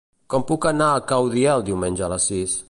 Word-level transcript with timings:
Com 0.33 0.45
puc 0.51 0.65
anar 0.69 0.87
a 0.93 1.03
Caudiel 1.11 1.67
diumenge 1.69 2.07
a 2.09 2.11
les 2.15 2.27
sis? 2.33 2.59